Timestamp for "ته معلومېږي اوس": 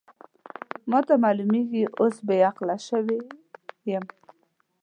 1.07-2.15